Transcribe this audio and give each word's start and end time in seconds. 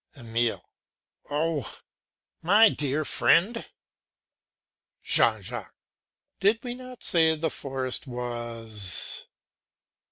EMILE. 0.15 0.67
Oh! 1.29 1.77
my 2.41 2.69
dear 2.69 3.05
friend! 3.05 3.69
JEAN 5.03 5.43
JACQUES. 5.43 5.69
Did 6.39 6.63
not 6.75 6.89
we 7.01 7.03
say 7.03 7.35
the 7.35 7.51
forest 7.51 8.07
was... 8.07 9.27